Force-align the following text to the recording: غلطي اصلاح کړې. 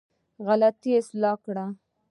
غلطي 0.45 0.91
اصلاح 1.01 1.35
کړې. 1.45 1.65